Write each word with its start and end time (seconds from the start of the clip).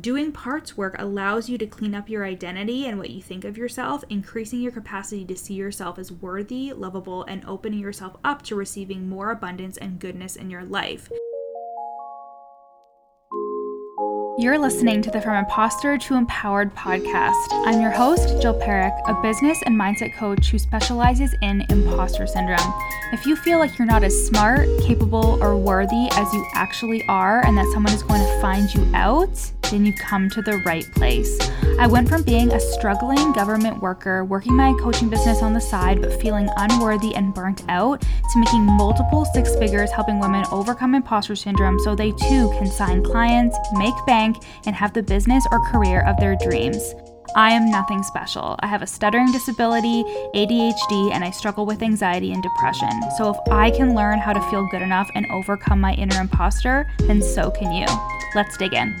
Doing 0.00 0.30
parts 0.30 0.76
work 0.76 0.94
allows 0.96 1.48
you 1.48 1.58
to 1.58 1.66
clean 1.66 1.92
up 1.92 2.08
your 2.08 2.24
identity 2.24 2.86
and 2.86 2.98
what 2.98 3.10
you 3.10 3.20
think 3.20 3.44
of 3.44 3.58
yourself, 3.58 4.04
increasing 4.08 4.60
your 4.60 4.70
capacity 4.70 5.24
to 5.24 5.36
see 5.36 5.54
yourself 5.54 5.98
as 5.98 6.12
worthy, 6.12 6.72
lovable, 6.72 7.24
and 7.24 7.44
opening 7.46 7.80
yourself 7.80 8.14
up 8.22 8.42
to 8.42 8.54
receiving 8.54 9.08
more 9.08 9.32
abundance 9.32 9.76
and 9.76 9.98
goodness 9.98 10.36
in 10.36 10.50
your 10.50 10.64
life. 10.64 11.10
You're 14.38 14.56
listening 14.56 15.02
to 15.02 15.10
the 15.10 15.20
From 15.20 15.34
Imposter 15.34 15.98
to 15.98 16.14
Empowered 16.14 16.72
podcast. 16.72 17.34
I'm 17.50 17.80
your 17.80 17.90
host, 17.90 18.40
Jill 18.40 18.54
Parekh, 18.54 18.96
a 19.08 19.20
business 19.20 19.60
and 19.66 19.74
mindset 19.74 20.14
coach 20.14 20.52
who 20.52 20.60
specializes 20.60 21.34
in 21.42 21.66
imposter 21.70 22.24
syndrome. 22.24 22.72
If 23.12 23.26
you 23.26 23.34
feel 23.34 23.58
like 23.58 23.76
you're 23.76 23.86
not 23.88 24.04
as 24.04 24.26
smart, 24.28 24.68
capable, 24.82 25.42
or 25.42 25.56
worthy 25.56 26.08
as 26.12 26.32
you 26.32 26.46
actually 26.54 27.04
are, 27.08 27.44
and 27.44 27.58
that 27.58 27.66
someone 27.72 27.92
is 27.92 28.04
going 28.04 28.20
to 28.20 28.40
find 28.40 28.72
you 28.72 28.88
out, 28.94 29.50
then 29.70 29.84
you've 29.84 29.98
come 29.98 30.30
to 30.30 30.42
the 30.42 30.62
right 30.64 30.84
place. 30.94 31.36
I 31.78 31.86
went 31.86 32.08
from 32.08 32.22
being 32.22 32.52
a 32.52 32.60
struggling 32.60 33.32
government 33.32 33.80
worker, 33.80 34.24
working 34.24 34.54
my 34.54 34.72
coaching 34.80 35.08
business 35.08 35.42
on 35.42 35.52
the 35.52 35.60
side, 35.60 36.00
but 36.00 36.20
feeling 36.20 36.48
unworthy 36.56 37.14
and 37.14 37.34
burnt 37.34 37.62
out, 37.68 38.00
to 38.00 38.38
making 38.38 38.62
multiple 38.62 39.24
six 39.26 39.54
figures 39.56 39.90
helping 39.90 40.20
women 40.20 40.44
overcome 40.50 40.94
imposter 40.94 41.36
syndrome 41.36 41.78
so 41.80 41.94
they 41.94 42.12
too 42.12 42.50
can 42.58 42.66
sign 42.66 43.02
clients, 43.02 43.56
make 43.72 43.94
bank, 44.06 44.27
and 44.66 44.74
have 44.74 44.92
the 44.92 45.02
business 45.02 45.44
or 45.50 45.60
career 45.70 46.06
of 46.06 46.16
their 46.18 46.36
dreams. 46.36 46.94
I 47.36 47.52
am 47.52 47.70
nothing 47.70 48.02
special. 48.02 48.56
I 48.60 48.66
have 48.66 48.82
a 48.82 48.86
stuttering 48.86 49.30
disability, 49.32 50.02
ADHD, 50.34 51.12
and 51.12 51.22
I 51.22 51.30
struggle 51.30 51.66
with 51.66 51.82
anxiety 51.82 52.32
and 52.32 52.42
depression. 52.42 52.90
So 53.16 53.30
if 53.30 53.52
I 53.52 53.70
can 53.70 53.94
learn 53.94 54.18
how 54.18 54.32
to 54.32 54.40
feel 54.50 54.66
good 54.70 54.82
enough 54.82 55.10
and 55.14 55.26
overcome 55.30 55.80
my 55.80 55.94
inner 55.94 56.20
imposter, 56.20 56.90
then 57.00 57.20
so 57.20 57.50
can 57.50 57.72
you. 57.72 57.86
Let's 58.34 58.56
dig 58.56 58.72
in. 58.72 58.94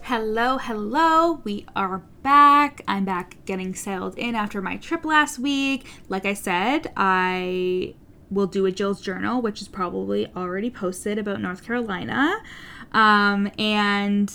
Hello, 0.00 0.58
hello. 0.58 1.40
We 1.44 1.64
are 1.76 2.02
back. 2.22 2.82
I'm 2.88 3.04
back 3.04 3.36
getting 3.44 3.74
settled 3.74 4.18
in 4.18 4.34
after 4.34 4.60
my 4.60 4.76
trip 4.76 5.04
last 5.04 5.38
week. 5.38 5.86
Like 6.08 6.26
I 6.26 6.34
said, 6.34 6.92
I 6.96 7.94
will 8.30 8.46
do 8.46 8.66
a 8.66 8.72
Jill's 8.72 9.00
journal, 9.00 9.40
which 9.40 9.62
is 9.62 9.68
probably 9.68 10.26
already 10.34 10.70
posted 10.70 11.18
about 11.18 11.40
North 11.40 11.64
Carolina. 11.64 12.40
Um, 12.92 13.50
and 13.58 14.32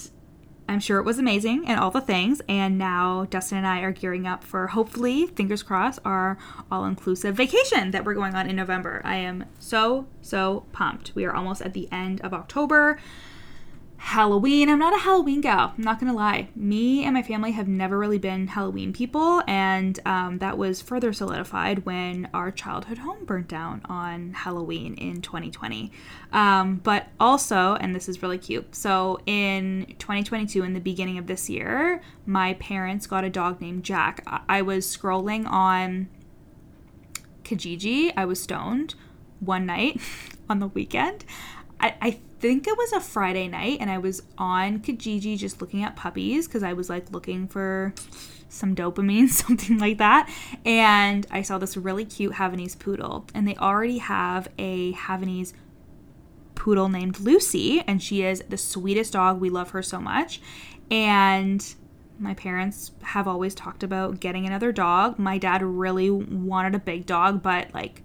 I'm 0.69 0.79
sure 0.79 0.99
it 0.99 1.03
was 1.03 1.17
amazing 1.17 1.65
and 1.67 1.79
all 1.79 1.91
the 1.91 2.01
things. 2.01 2.41
And 2.49 2.77
now 2.77 3.25
Dustin 3.29 3.59
and 3.59 3.67
I 3.67 3.81
are 3.81 3.91
gearing 3.91 4.27
up 4.27 4.43
for 4.43 4.67
hopefully, 4.67 5.27
fingers 5.27 5.63
crossed, 5.63 5.99
our 6.03 6.37
all 6.71 6.85
inclusive 6.85 7.35
vacation 7.35 7.91
that 7.91 8.03
we're 8.03 8.13
going 8.13 8.35
on 8.35 8.49
in 8.49 8.55
November. 8.55 9.01
I 9.05 9.15
am 9.17 9.45
so, 9.59 10.07
so 10.21 10.65
pumped. 10.73 11.13
We 11.15 11.25
are 11.25 11.33
almost 11.33 11.61
at 11.61 11.73
the 11.73 11.87
end 11.91 12.21
of 12.21 12.33
October. 12.33 12.99
Halloween. 13.97 14.69
I'm 14.69 14.79
not 14.79 14.95
a 14.95 14.99
Halloween 14.99 15.41
gal. 15.41 15.73
I'm 15.77 15.83
not 15.83 15.99
gonna 15.99 16.13
lie. 16.13 16.49
Me 16.55 17.03
and 17.03 17.13
my 17.13 17.23
family 17.23 17.51
have 17.51 17.67
never 17.67 17.97
really 17.97 18.19
been 18.19 18.47
Halloween 18.47 18.93
people, 18.93 19.41
and 19.47 19.99
um, 20.05 20.37
that 20.37 20.57
was 20.57 20.81
further 20.81 21.11
solidified 21.11 21.85
when 21.85 22.29
our 22.33 22.51
childhood 22.51 22.99
home 22.99 23.25
burnt 23.25 23.47
down 23.47 23.81
on 23.85 24.33
Halloween 24.33 24.93
in 24.95 25.21
2020. 25.21 25.91
Um, 26.31 26.75
but 26.83 27.07
also, 27.19 27.75
and 27.75 27.95
this 27.95 28.07
is 28.07 28.21
really 28.21 28.37
cute. 28.37 28.75
So 28.75 29.19
in 29.25 29.95
2022, 29.97 30.63
in 30.63 30.73
the 30.73 30.79
beginning 30.79 31.17
of 31.17 31.27
this 31.27 31.49
year, 31.49 32.01
my 32.25 32.53
parents 32.53 33.07
got 33.07 33.23
a 33.23 33.29
dog 33.29 33.59
named 33.59 33.83
Jack. 33.83 34.23
I 34.47 34.61
was 34.61 34.85
scrolling 34.85 35.49
on 35.49 36.07
Kijiji. 37.43 38.13
I 38.15 38.25
was 38.25 38.41
stoned 38.41 38.95
one 39.39 39.65
night 39.65 39.99
on 40.49 40.59
the 40.59 40.67
weekend. 40.67 41.25
I, 41.79 41.95
I 42.01 42.19
think 42.39 42.67
it 42.67 42.77
was 42.77 42.93
a 42.93 42.99
Friday 42.99 43.47
night 43.47 43.77
and 43.79 43.89
I 43.89 43.97
was 43.97 44.21
on 44.37 44.79
Kijiji 44.79 45.37
just 45.37 45.61
looking 45.61 45.83
at 45.83 45.95
puppies 45.95 46.47
because 46.47 46.63
I 46.63 46.73
was 46.73 46.89
like 46.89 47.11
looking 47.11 47.47
for 47.47 47.93
some 48.49 48.75
dopamine, 48.75 49.29
something 49.29 49.77
like 49.77 49.97
that. 49.97 50.29
And 50.65 51.25
I 51.31 51.41
saw 51.41 51.57
this 51.57 51.77
really 51.77 52.05
cute 52.05 52.33
Havanese 52.33 52.77
poodle, 52.77 53.25
and 53.33 53.47
they 53.47 53.55
already 53.55 53.97
have 53.99 54.47
a 54.57 54.93
Havanese 54.93 55.53
poodle 56.55 56.89
named 56.89 57.19
Lucy, 57.19 57.81
and 57.81 58.01
she 58.01 58.23
is 58.23 58.43
the 58.49 58.57
sweetest 58.57 59.13
dog. 59.13 59.39
We 59.39 59.49
love 59.49 59.71
her 59.71 59.81
so 59.81 59.99
much. 59.99 60.41
And 60.89 61.63
my 62.19 62.33
parents 62.33 62.91
have 63.03 63.27
always 63.27 63.53
talked 63.53 63.83
about 63.83 64.19
getting 64.19 64.45
another 64.45 64.71
dog. 64.71 65.19
My 65.19 65.37
dad 65.37 65.61
really 65.61 66.09
wanted 66.09 66.75
a 66.75 66.79
big 66.79 67.05
dog, 67.05 67.43
but 67.43 67.73
like 67.73 68.01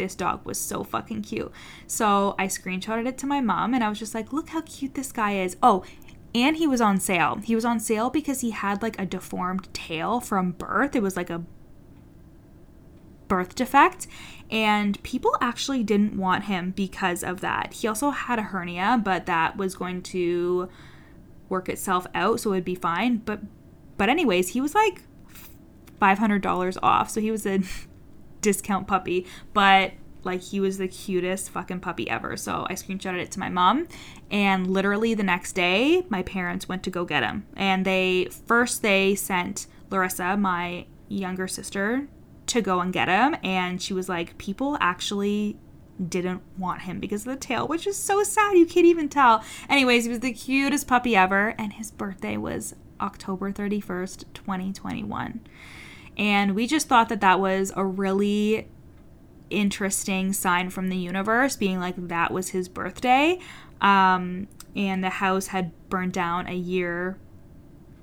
this 0.00 0.14
dog 0.14 0.44
was 0.46 0.58
so 0.58 0.82
fucking 0.82 1.22
cute. 1.22 1.52
So 1.86 2.34
I 2.38 2.46
screenshotted 2.46 3.06
it 3.06 3.18
to 3.18 3.26
my 3.26 3.42
mom 3.42 3.74
and 3.74 3.84
I 3.84 3.88
was 3.90 3.98
just 3.98 4.14
like, 4.14 4.32
look 4.32 4.48
how 4.48 4.62
cute 4.62 4.94
this 4.94 5.12
guy 5.12 5.32
is. 5.32 5.58
Oh, 5.62 5.84
and 6.34 6.56
he 6.56 6.66
was 6.66 6.80
on 6.80 6.98
sale. 6.98 7.36
He 7.44 7.54
was 7.54 7.66
on 7.66 7.80
sale 7.80 8.08
because 8.08 8.40
he 8.40 8.50
had 8.50 8.82
like 8.82 8.98
a 8.98 9.04
deformed 9.04 9.72
tail 9.74 10.20
from 10.20 10.52
birth. 10.52 10.96
It 10.96 11.02
was 11.02 11.16
like 11.16 11.28
a 11.28 11.42
birth 13.28 13.54
defect 13.54 14.06
and 14.50 15.00
people 15.02 15.36
actually 15.40 15.84
didn't 15.84 16.16
want 16.16 16.44
him 16.44 16.70
because 16.70 17.22
of 17.22 17.42
that. 17.42 17.74
He 17.74 17.86
also 17.86 18.10
had 18.10 18.38
a 18.38 18.42
hernia, 18.42 19.00
but 19.04 19.26
that 19.26 19.58
was 19.58 19.76
going 19.76 20.02
to 20.02 20.70
work 21.50 21.68
itself 21.68 22.06
out 22.14 22.40
so 22.40 22.52
it'd 22.52 22.64
be 22.64 22.74
fine. 22.74 23.18
But 23.18 23.40
but 23.98 24.08
anyways, 24.08 24.48
he 24.48 24.62
was 24.62 24.74
like 24.74 25.02
$500 26.00 26.78
off. 26.82 27.10
So 27.10 27.20
he 27.20 27.30
was 27.30 27.44
a 27.44 27.60
discount 28.40 28.86
puppy, 28.86 29.26
but 29.52 29.92
like 30.24 30.42
he 30.42 30.60
was 30.60 30.78
the 30.78 30.88
cutest 30.88 31.50
fucking 31.50 31.80
puppy 31.80 32.08
ever. 32.08 32.36
So 32.36 32.66
I 32.68 32.74
screenshotted 32.74 33.20
it 33.20 33.30
to 33.32 33.40
my 33.40 33.48
mom 33.48 33.88
and 34.30 34.66
literally 34.66 35.14
the 35.14 35.22
next 35.22 35.52
day 35.52 36.04
my 36.08 36.22
parents 36.22 36.68
went 36.68 36.82
to 36.84 36.90
go 36.90 37.04
get 37.04 37.22
him. 37.22 37.46
And 37.56 37.84
they 37.84 38.28
first 38.46 38.82
they 38.82 39.14
sent 39.14 39.66
Larissa, 39.90 40.36
my 40.36 40.86
younger 41.08 41.48
sister, 41.48 42.06
to 42.46 42.60
go 42.60 42.80
and 42.80 42.92
get 42.92 43.08
him 43.08 43.36
and 43.42 43.80
she 43.80 43.94
was 43.94 44.08
like 44.08 44.36
people 44.38 44.76
actually 44.80 45.56
didn't 46.08 46.42
want 46.58 46.82
him 46.82 46.98
because 46.98 47.26
of 47.26 47.32
the 47.32 47.38
tail, 47.38 47.68
which 47.68 47.86
is 47.86 47.96
so 47.96 48.22
sad. 48.22 48.56
You 48.56 48.66
can't 48.66 48.86
even 48.86 49.08
tell. 49.08 49.44
Anyways, 49.68 50.04
he 50.04 50.10
was 50.10 50.20
the 50.20 50.32
cutest 50.32 50.88
puppy 50.88 51.14
ever 51.14 51.54
and 51.58 51.74
his 51.74 51.90
birthday 51.90 52.36
was 52.36 52.74
October 53.00 53.52
31st, 53.52 54.24
2021. 54.34 55.40
And 56.20 56.54
we 56.54 56.66
just 56.66 56.86
thought 56.86 57.08
that 57.08 57.22
that 57.22 57.40
was 57.40 57.72
a 57.74 57.84
really 57.84 58.68
interesting 59.48 60.34
sign 60.34 60.68
from 60.68 60.88
the 60.88 60.96
universe, 60.96 61.56
being 61.56 61.80
like 61.80 61.94
that 61.96 62.30
was 62.30 62.50
his 62.50 62.68
birthday. 62.68 63.38
Um, 63.80 64.46
and 64.76 65.02
the 65.02 65.08
house 65.08 65.48
had 65.48 65.72
burned 65.88 66.12
down 66.12 66.46
a 66.46 66.54
year 66.54 67.18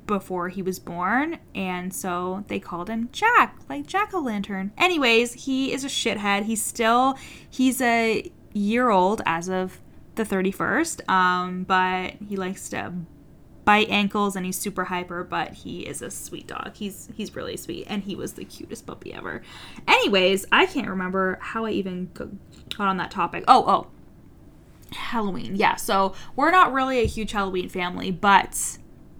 before 0.07 0.49
he 0.49 0.63
was 0.63 0.79
born, 0.79 1.37
and 1.53 1.93
so 1.93 2.43
they 2.47 2.59
called 2.59 2.89
him 2.89 3.09
Jack, 3.11 3.59
like 3.69 3.85
Jack 3.85 4.13
o' 4.15 4.19
Lantern. 4.19 4.71
Anyways, 4.77 5.45
he 5.45 5.71
is 5.71 5.83
a 5.83 5.87
shithead. 5.87 6.45
He's 6.45 6.63
still 6.63 7.17
he's 7.47 7.79
a 7.81 8.31
year 8.51 8.89
old 8.89 9.21
as 9.27 9.47
of 9.47 9.79
the 10.15 10.23
31st, 10.23 11.07
um, 11.07 11.63
but 11.65 12.13
he 12.27 12.35
likes 12.35 12.67
to 12.69 12.93
bite 13.67 13.89
ankles 13.89 14.37
and 14.37 14.45
he's 14.45 14.57
super 14.57 14.85
hyper, 14.85 15.25
but 15.25 15.51
he 15.51 15.85
is 15.85 16.01
a 16.01 16.09
sweet 16.09 16.47
dog. 16.47 16.71
He's 16.73 17.09
he's 17.13 17.35
really 17.35 17.57
sweet 17.57 17.83
and 17.89 18.01
he 18.01 18.15
was 18.15 18.31
the 18.31 18.45
cutest 18.45 18.87
puppy 18.87 19.13
ever. 19.13 19.41
Anyways, 19.85 20.45
I 20.53 20.67
can't 20.67 20.87
remember 20.87 21.37
how 21.41 21.65
I 21.65 21.71
even 21.71 22.09
got 22.13 22.87
on 22.87 22.95
that 22.95 23.11
topic. 23.11 23.43
Oh, 23.45 23.65
oh. 23.67 23.87
Halloween. 24.95 25.57
Yeah. 25.57 25.75
So, 25.75 26.15
we're 26.37 26.49
not 26.49 26.71
really 26.71 27.01
a 27.01 27.05
huge 27.05 27.33
Halloween 27.33 27.67
family, 27.67 28.09
but 28.09 28.77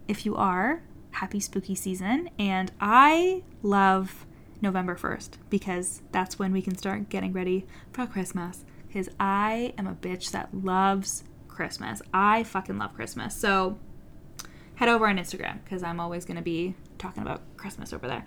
if 0.08 0.26
you 0.26 0.38
are, 0.38 0.82
happy 1.12 1.42
spooky 1.42 1.76
season 1.76 2.30
and 2.40 2.72
I 2.80 3.44
love 3.64 4.26
November 4.62 4.96
1st 4.96 5.32
because 5.50 6.04
that's 6.14 6.40
when 6.40 6.54
we 6.54 6.62
can 6.62 6.78
start 6.78 7.10
getting 7.10 7.34
ready 7.34 7.66
for 7.92 8.08
Christmas 8.08 8.64
because 8.88 9.10
I 9.20 9.74
am 9.78 9.88
a 9.88 9.96
bitch 9.96 10.32
that 10.32 10.54
loves 10.54 11.26
Christmas. 11.50 12.02
I 12.14 12.44
fucking 12.44 12.78
love 12.78 12.94
Christmas. 12.94 13.36
So, 13.36 13.78
head 14.78 14.90
over 14.90 15.08
on 15.08 15.18
Instagram 15.18 15.64
because 15.64 15.82
I'm 15.82 16.00
always 16.00 16.24
going 16.24 16.38
to 16.38 16.44
be 16.44 16.76
talking 17.00 17.24
about 17.24 17.42
Christmas 17.58 17.94
over 17.94 18.08
there. 18.08 18.26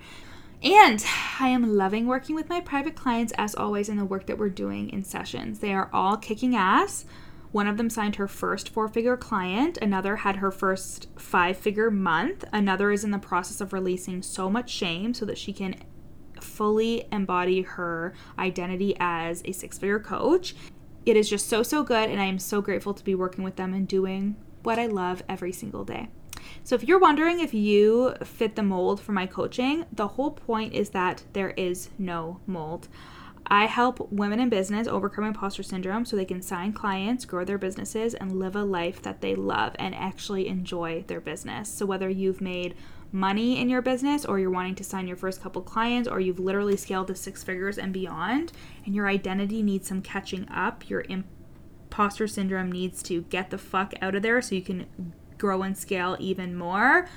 And 0.63 1.03
I 1.39 1.49
am 1.49 1.77
loving 1.77 2.07
working 2.07 2.35
with 2.35 2.49
my 2.49 2.61
private 2.61 2.97
clients 2.97 3.33
as 3.39 3.55
always 3.55 3.89
in 3.89 3.97
the 3.97 4.05
work 4.05 4.27
that 4.27 4.37
we're 4.37 4.51
doing 4.51 4.91
in 4.91 5.05
sessions. 5.05 5.61
They 5.61 5.73
are 5.73 5.89
all 5.93 6.17
kicking 6.17 6.57
ass. 6.57 7.07
One 7.53 7.69
of 7.69 7.77
them 7.77 7.89
signed 7.89 8.17
her 8.17 8.29
first 8.29 8.69
four 8.69 8.89
figure 8.89 9.17
client, 9.17 9.79
another 9.81 10.17
had 10.17 10.37
her 10.37 10.51
first 10.51 11.09
five 11.17 11.57
figure 11.57 11.91
month, 11.91 12.45
another 12.53 12.91
is 12.91 13.05
in 13.05 13.11
the 13.11 13.19
process 13.19 13.61
of 13.61 13.73
releasing 13.73 14.21
so 14.21 14.51
much 14.51 14.71
shame 14.71 15.15
so 15.15 15.25
that 15.27 15.39
she 15.39 15.53
can 15.53 15.77
fully 16.41 17.07
embody 17.11 17.63
her 17.63 18.13
identity 18.39 18.97
as 18.99 19.43
a 19.45 19.53
six 19.53 19.79
figure 19.79 20.01
coach. 20.01 20.55
It 21.07 21.17
is 21.17 21.31
just 21.31 21.49
so, 21.49 21.63
so 21.63 21.83
good, 21.83 22.11
and 22.11 22.21
I 22.21 22.27
am 22.27 22.39
so 22.39 22.61
grateful 22.61 22.95
to 22.95 23.05
be 23.05 23.15
working 23.15 23.43
with 23.45 23.57
them 23.57 23.73
and 23.73 23.89
doing 23.89 24.37
what 24.63 24.79
I 24.79 24.87
love 24.87 25.23
every 25.29 25.53
single 25.53 25.85
day. 25.85 26.09
So, 26.65 26.75
if 26.75 26.85
you're 26.85 26.99
wondering 26.99 27.41
if 27.41 27.55
you 27.55 28.15
fit 28.25 28.57
the 28.57 28.63
mold 28.63 29.01
for 29.01 29.13
my 29.13 29.27
coaching, 29.27 29.87
the 29.93 30.09
whole 30.09 30.31
point 30.31 30.73
is 30.73 30.91
that 30.91 31.25
there 31.33 31.51
is 31.51 31.91
no 31.99 32.41
mold. 32.47 32.89
I 33.53 33.67
help 33.67 34.13
women 34.13 34.39
in 34.39 34.49
business 34.49 34.87
overcome 34.87 35.25
imposter 35.25 35.65
syndrome 35.65 36.05
so 36.05 36.15
they 36.15 36.25
can 36.25 36.41
sign 36.41 36.73
clients, 36.73 37.25
grow 37.25 37.45
their 37.45 37.59
businesses, 37.59 38.15
and 38.15 38.39
live 38.39 38.55
a 38.55 38.63
life 38.63 39.03
that 39.03 39.21
they 39.21 39.35
love 39.35 39.75
and 39.79 39.93
actually 39.93 40.47
enjoy 40.47 41.05
their 41.09 41.21
business. 41.21 41.69
So, 41.69 41.85
whether 41.85 42.09
you've 42.09 42.41
made 42.41 42.77
money 43.13 43.61
in 43.61 43.69
your 43.69 43.83
business 43.83 44.25
or 44.25 44.39
you're 44.39 44.51
wanting 44.51 44.77
to 44.77 44.85
sign 44.85 45.09
your 45.09 45.17
first 45.17 45.43
couple 45.43 45.63
clients 45.63 46.09
or 46.09 46.21
you've 46.21 46.39
literally 46.39 46.77
scaled 46.77 47.09
to 47.09 47.15
six 47.17 47.43
figures 47.43 47.77
and 47.77 47.93
beyond, 47.93 48.53
and 48.87 48.95
your 48.95 49.09
identity 49.09 49.63
needs 49.63 49.89
some 49.89 50.01
catching 50.01 50.49
up, 50.49 50.89
your 50.89 51.05
imposter 51.09 52.29
syndrome 52.29 52.71
needs 52.71 53.03
to 53.03 53.23
get 53.23 53.51
the 53.51 53.59
fuck 53.59 53.95
out 54.01 54.15
of 54.15 54.23
there 54.23 54.41
so 54.41 54.55
you 54.55 54.63
can 54.63 54.87
grow 55.41 55.63
and 55.63 55.77
scale 55.77 56.17
even 56.21 56.55
more 56.55 57.09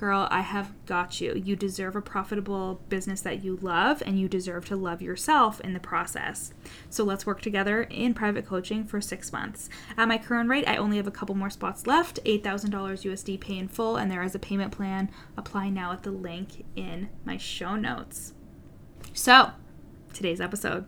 Girl, 0.00 0.28
I 0.30 0.40
have 0.40 0.72
got 0.86 1.20
you. 1.20 1.34
You 1.34 1.56
deserve 1.56 1.94
a 1.94 2.00
profitable 2.00 2.80
business 2.88 3.20
that 3.20 3.44
you 3.44 3.58
love, 3.60 4.02
and 4.06 4.18
you 4.18 4.30
deserve 4.30 4.64
to 4.68 4.76
love 4.76 5.02
yourself 5.02 5.60
in 5.60 5.74
the 5.74 5.78
process. 5.78 6.54
So 6.88 7.04
let's 7.04 7.26
work 7.26 7.42
together 7.42 7.82
in 7.82 8.14
private 8.14 8.46
coaching 8.46 8.86
for 8.86 9.02
six 9.02 9.30
months. 9.30 9.68
At 9.98 10.08
my 10.08 10.16
current 10.16 10.48
rate, 10.48 10.66
I 10.66 10.76
only 10.76 10.96
have 10.96 11.06
a 11.06 11.10
couple 11.10 11.34
more 11.34 11.50
spots 11.50 11.86
left 11.86 12.18
$8,000 12.24 12.70
USD 12.70 13.38
pay 13.40 13.58
in 13.58 13.68
full, 13.68 13.98
and 13.98 14.10
there 14.10 14.22
is 14.22 14.34
a 14.34 14.38
payment 14.38 14.72
plan. 14.72 15.10
Apply 15.36 15.68
now 15.68 15.92
at 15.92 16.02
the 16.02 16.10
link 16.10 16.64
in 16.74 17.10
my 17.26 17.36
show 17.36 17.76
notes. 17.76 18.32
So, 19.12 19.50
today's 20.14 20.40
episode 20.40 20.86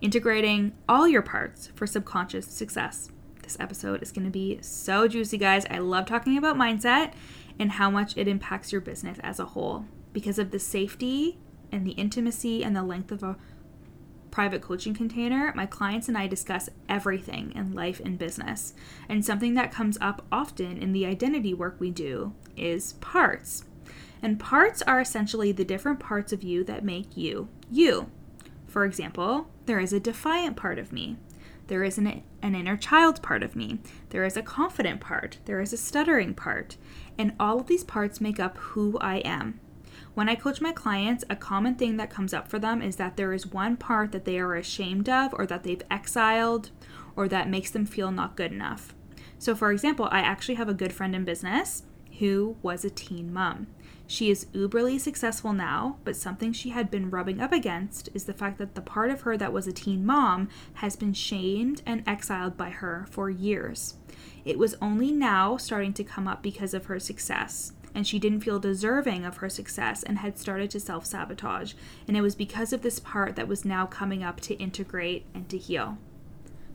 integrating 0.00 0.72
all 0.88 1.06
your 1.06 1.20
parts 1.20 1.70
for 1.74 1.86
subconscious 1.86 2.46
success. 2.46 3.10
This 3.44 3.58
episode 3.60 4.02
is 4.02 4.10
going 4.10 4.24
to 4.24 4.30
be 4.30 4.58
so 4.62 5.06
juicy, 5.06 5.36
guys. 5.36 5.66
I 5.68 5.76
love 5.76 6.06
talking 6.06 6.38
about 6.38 6.56
mindset 6.56 7.12
and 7.58 7.72
how 7.72 7.90
much 7.90 8.16
it 8.16 8.26
impacts 8.26 8.72
your 8.72 8.80
business 8.80 9.18
as 9.22 9.38
a 9.38 9.44
whole 9.44 9.84
because 10.14 10.38
of 10.38 10.50
the 10.50 10.58
safety 10.58 11.36
and 11.70 11.86
the 11.86 11.92
intimacy 11.92 12.64
and 12.64 12.74
the 12.74 12.82
length 12.82 13.12
of 13.12 13.22
a 13.22 13.36
private 14.30 14.62
coaching 14.62 14.94
container, 14.94 15.52
my 15.54 15.66
clients 15.66 16.08
and 16.08 16.16
I 16.16 16.26
discuss 16.26 16.70
everything 16.88 17.52
in 17.54 17.74
life 17.74 18.00
and 18.00 18.18
business. 18.18 18.72
And 19.10 19.22
something 19.22 19.52
that 19.54 19.70
comes 19.70 19.98
up 20.00 20.24
often 20.32 20.78
in 20.78 20.92
the 20.92 21.04
identity 21.04 21.52
work 21.52 21.76
we 21.78 21.90
do 21.90 22.32
is 22.56 22.94
parts. 22.94 23.64
And 24.22 24.40
parts 24.40 24.80
are 24.80 25.02
essentially 25.02 25.52
the 25.52 25.66
different 25.66 26.00
parts 26.00 26.32
of 26.32 26.42
you 26.42 26.64
that 26.64 26.82
make 26.82 27.14
you 27.14 27.48
you. 27.70 28.10
For 28.66 28.86
example, 28.86 29.50
there 29.66 29.78
is 29.78 29.92
a 29.92 30.00
defiant 30.00 30.56
part 30.56 30.78
of 30.78 30.92
me. 30.92 31.18
There 31.66 31.84
is 31.84 31.98
an, 31.98 32.22
an 32.42 32.54
inner 32.54 32.76
child 32.76 33.22
part 33.22 33.42
of 33.42 33.56
me. 33.56 33.80
There 34.10 34.24
is 34.24 34.36
a 34.36 34.42
confident 34.42 35.00
part. 35.00 35.38
There 35.46 35.60
is 35.60 35.72
a 35.72 35.78
stuttering 35.78 36.34
part. 36.34 36.76
And 37.16 37.32
all 37.40 37.60
of 37.60 37.66
these 37.66 37.84
parts 37.84 38.20
make 38.20 38.38
up 38.38 38.58
who 38.58 38.98
I 38.98 39.16
am. 39.18 39.60
When 40.14 40.28
I 40.28 40.34
coach 40.34 40.60
my 40.60 40.72
clients, 40.72 41.24
a 41.30 41.36
common 41.36 41.74
thing 41.74 41.96
that 41.96 42.10
comes 42.10 42.34
up 42.34 42.48
for 42.48 42.58
them 42.58 42.82
is 42.82 42.96
that 42.96 43.16
there 43.16 43.32
is 43.32 43.46
one 43.46 43.76
part 43.76 44.12
that 44.12 44.24
they 44.24 44.38
are 44.38 44.54
ashamed 44.54 45.08
of, 45.08 45.32
or 45.34 45.46
that 45.46 45.62
they've 45.62 45.82
exiled, 45.90 46.70
or 47.16 47.28
that 47.28 47.48
makes 47.48 47.70
them 47.70 47.86
feel 47.86 48.10
not 48.10 48.36
good 48.36 48.52
enough. 48.52 48.94
So, 49.38 49.54
for 49.54 49.72
example, 49.72 50.08
I 50.10 50.20
actually 50.20 50.54
have 50.56 50.68
a 50.68 50.74
good 50.74 50.92
friend 50.92 51.14
in 51.14 51.24
business 51.24 51.84
who 52.24 52.56
was 52.62 52.86
a 52.86 52.90
teen 52.90 53.30
mom. 53.30 53.66
She 54.06 54.30
is 54.30 54.46
uberly 54.54 54.98
successful 54.98 55.52
now, 55.52 55.98
but 56.04 56.16
something 56.16 56.54
she 56.54 56.70
had 56.70 56.90
been 56.90 57.10
rubbing 57.10 57.38
up 57.38 57.52
against 57.52 58.08
is 58.14 58.24
the 58.24 58.32
fact 58.32 58.56
that 58.56 58.74
the 58.74 58.80
part 58.80 59.10
of 59.10 59.22
her 59.22 59.36
that 59.36 59.52
was 59.52 59.66
a 59.66 59.72
teen 59.72 60.06
mom 60.06 60.48
has 60.74 60.96
been 60.96 61.12
shamed 61.12 61.82
and 61.84 62.02
exiled 62.06 62.56
by 62.56 62.70
her 62.70 63.06
for 63.10 63.28
years. 63.28 63.96
It 64.42 64.58
was 64.58 64.74
only 64.80 65.12
now 65.12 65.58
starting 65.58 65.92
to 65.94 66.04
come 66.04 66.26
up 66.26 66.42
because 66.42 66.72
of 66.72 66.86
her 66.86 66.98
success, 66.98 67.72
and 67.94 68.06
she 68.06 68.18
didn't 68.18 68.40
feel 68.40 68.58
deserving 68.58 69.26
of 69.26 69.38
her 69.38 69.50
success 69.50 70.02
and 70.02 70.20
had 70.20 70.38
started 70.38 70.70
to 70.70 70.80
self 70.80 71.04
sabotage. 71.04 71.74
And 72.08 72.16
it 72.16 72.22
was 72.22 72.34
because 72.34 72.72
of 72.72 72.80
this 72.80 73.00
part 73.00 73.36
that 73.36 73.48
was 73.48 73.66
now 73.66 73.84
coming 73.84 74.22
up 74.22 74.40
to 74.42 74.54
integrate 74.54 75.26
and 75.34 75.46
to 75.50 75.58
heal. 75.58 75.98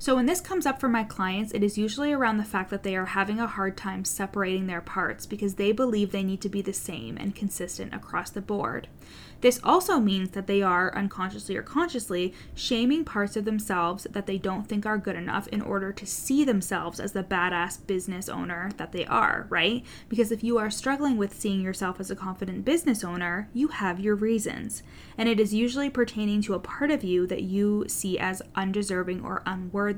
So, 0.01 0.15
when 0.15 0.27
this 0.27 0.39
comes 0.39 0.65
up 0.65 0.79
for 0.79 0.87
my 0.87 1.03
clients, 1.03 1.51
it 1.51 1.61
is 1.61 1.77
usually 1.77 2.13
around 2.13 2.37
the 2.37 2.45
fact 2.45 2.69
that 2.69 2.83
they 2.83 2.95
are 2.95 3.07
having 3.07 3.37
a 3.37 3.47
hard 3.47 3.75
time 3.75 4.05
separating 4.05 4.65
their 4.65 4.79
parts 4.79 5.25
because 5.25 5.55
they 5.55 5.73
believe 5.73 6.13
they 6.13 6.23
need 6.23 6.39
to 6.39 6.47
be 6.47 6.61
the 6.61 6.71
same 6.71 7.17
and 7.17 7.35
consistent 7.35 7.93
across 7.93 8.29
the 8.29 8.39
board. 8.39 8.87
This 9.41 9.59
also 9.63 9.99
means 9.99 10.31
that 10.31 10.47
they 10.47 10.61
are, 10.61 10.95
unconsciously 10.95 11.55
or 11.55 11.61
consciously, 11.61 12.33
shaming 12.55 13.05
parts 13.05 13.37
of 13.37 13.45
themselves 13.45 14.05
that 14.09 14.25
they 14.25 14.37
don't 14.37 14.67
think 14.67 14.85
are 14.85 14.97
good 14.97 15.15
enough 15.15 15.47
in 15.47 15.61
order 15.61 15.93
to 15.93 16.05
see 16.05 16.43
themselves 16.43 16.99
as 16.99 17.13
the 17.13 17.23
badass 17.23 17.85
business 17.87 18.27
owner 18.27 18.71
that 18.77 18.91
they 18.91 19.05
are, 19.05 19.47
right? 19.49 19.85
Because 20.09 20.31
if 20.31 20.43
you 20.43 20.57
are 20.57 20.69
struggling 20.69 21.17
with 21.17 21.33
seeing 21.33 21.61
yourself 21.61 21.99
as 21.99 22.11
a 22.11 22.15
confident 22.15 22.65
business 22.65 23.03
owner, 23.03 23.49
you 23.53 23.69
have 23.69 23.99
your 23.99 24.15
reasons. 24.15 24.83
And 25.17 25.29
it 25.29 25.39
is 25.39 25.53
usually 25.53 25.89
pertaining 25.89 26.41
to 26.43 26.53
a 26.53 26.59
part 26.59 26.91
of 26.91 27.03
you 27.03 27.25
that 27.27 27.43
you 27.43 27.85
see 27.87 28.19
as 28.19 28.41
undeserving 28.55 29.23
or 29.23 29.41
unworthy. 29.45 29.88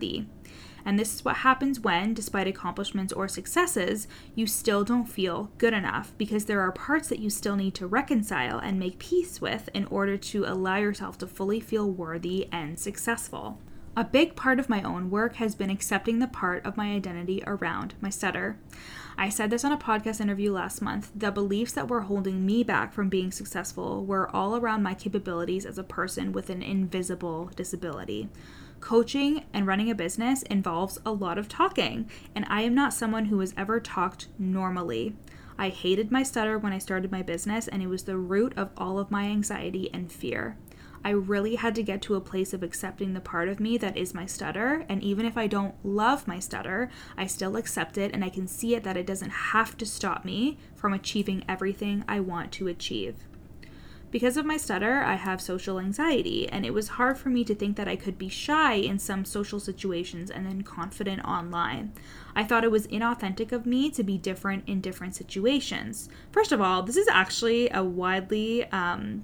And 0.85 0.97
this 0.97 1.13
is 1.13 1.23
what 1.23 1.37
happens 1.37 1.79
when, 1.79 2.13
despite 2.13 2.47
accomplishments 2.47 3.13
or 3.13 3.27
successes, 3.27 4.07
you 4.33 4.47
still 4.47 4.83
don't 4.83 5.05
feel 5.05 5.51
good 5.57 5.73
enough 5.73 6.13
because 6.17 6.45
there 6.45 6.61
are 6.61 6.71
parts 6.71 7.09
that 7.09 7.19
you 7.19 7.29
still 7.29 7.55
need 7.55 7.75
to 7.75 7.87
reconcile 7.87 8.57
and 8.57 8.79
make 8.79 8.99
peace 8.99 9.39
with 9.39 9.69
in 9.73 9.85
order 9.85 10.17
to 10.17 10.45
allow 10.45 10.77
yourself 10.77 11.17
to 11.19 11.27
fully 11.27 11.59
feel 11.59 11.89
worthy 11.89 12.47
and 12.51 12.79
successful. 12.79 13.59
A 13.95 14.05
big 14.05 14.37
part 14.37 14.57
of 14.57 14.69
my 14.69 14.81
own 14.83 15.09
work 15.09 15.35
has 15.35 15.53
been 15.53 15.69
accepting 15.69 16.19
the 16.19 16.27
part 16.27 16.65
of 16.65 16.77
my 16.77 16.93
identity 16.93 17.43
around 17.45 17.93
my 17.99 18.09
stutter. 18.09 18.57
I 19.17 19.27
said 19.27 19.49
this 19.49 19.65
on 19.65 19.73
a 19.73 19.77
podcast 19.77 20.21
interview 20.21 20.53
last 20.53 20.81
month. 20.81 21.11
The 21.13 21.29
beliefs 21.29 21.73
that 21.73 21.89
were 21.89 22.01
holding 22.01 22.45
me 22.45 22.63
back 22.63 22.93
from 22.93 23.09
being 23.09 23.31
successful 23.31 24.05
were 24.05 24.33
all 24.33 24.55
around 24.55 24.81
my 24.81 24.93
capabilities 24.93 25.65
as 25.65 25.77
a 25.77 25.83
person 25.83 26.31
with 26.31 26.49
an 26.49 26.63
invisible 26.63 27.51
disability. 27.57 28.29
Coaching 28.81 29.45
and 29.53 29.67
running 29.67 29.91
a 29.91 29.95
business 29.95 30.41
involves 30.43 30.99
a 31.05 31.11
lot 31.11 31.37
of 31.37 31.47
talking, 31.47 32.09
and 32.35 32.45
I 32.49 32.63
am 32.63 32.73
not 32.73 32.93
someone 32.93 33.25
who 33.25 33.39
has 33.39 33.53
ever 33.55 33.79
talked 33.79 34.27
normally. 34.37 35.15
I 35.57 35.69
hated 35.69 36.11
my 36.11 36.23
stutter 36.23 36.57
when 36.57 36.73
I 36.73 36.79
started 36.79 37.11
my 37.11 37.21
business, 37.21 37.67
and 37.67 37.81
it 37.83 37.87
was 37.87 38.03
the 38.03 38.17
root 38.17 38.53
of 38.57 38.71
all 38.75 38.97
of 38.97 39.11
my 39.11 39.25
anxiety 39.25 39.89
and 39.93 40.11
fear. 40.11 40.57
I 41.05 41.11
really 41.11 41.55
had 41.55 41.75
to 41.75 41.83
get 41.83 42.01
to 42.03 42.15
a 42.15 42.21
place 42.21 42.53
of 42.53 42.63
accepting 42.63 43.13
the 43.13 43.21
part 43.21 43.49
of 43.49 43.59
me 43.59 43.77
that 43.77 43.97
is 43.97 44.13
my 44.13 44.25
stutter. 44.25 44.85
And 44.89 45.01
even 45.01 45.25
if 45.25 45.37
I 45.37 45.47
don't 45.47 45.73
love 45.83 46.27
my 46.27 46.39
stutter, 46.39 46.89
I 47.17 47.27
still 47.27 47.55
accept 47.55 47.97
it 47.97 48.13
and 48.13 48.23
I 48.23 48.29
can 48.29 48.47
see 48.47 48.75
it 48.75 48.83
that 48.83 48.97
it 48.97 49.07
doesn't 49.07 49.31
have 49.31 49.77
to 49.77 49.85
stop 49.85 50.25
me 50.25 50.57
from 50.75 50.93
achieving 50.93 51.43
everything 51.47 52.03
I 52.07 52.19
want 52.19 52.51
to 52.53 52.67
achieve. 52.67 53.15
Because 54.11 54.35
of 54.35 54.45
my 54.45 54.57
stutter, 54.57 55.01
I 55.01 55.15
have 55.15 55.39
social 55.39 55.79
anxiety, 55.79 56.47
and 56.49 56.65
it 56.65 56.73
was 56.73 56.89
hard 56.89 57.17
for 57.17 57.29
me 57.29 57.45
to 57.45 57.55
think 57.55 57.77
that 57.77 57.87
I 57.87 57.95
could 57.95 58.17
be 58.17 58.27
shy 58.27 58.73
in 58.73 58.99
some 58.99 59.23
social 59.23 59.57
situations 59.57 60.29
and 60.29 60.45
then 60.45 60.63
confident 60.63 61.23
online. 61.23 61.93
I 62.35 62.43
thought 62.43 62.65
it 62.65 62.71
was 62.71 62.87
inauthentic 62.87 63.53
of 63.53 63.65
me 63.65 63.89
to 63.91 64.03
be 64.03 64.17
different 64.17 64.67
in 64.67 64.81
different 64.81 65.15
situations. 65.15 66.09
First 66.29 66.51
of 66.51 66.59
all, 66.59 66.83
this 66.83 66.97
is 66.97 67.07
actually 67.07 67.69
a 67.69 67.85
widely 67.85 68.65
um, 68.65 69.23